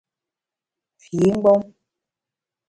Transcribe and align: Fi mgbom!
Fi 1.03 1.17
mgbom! 1.33 1.61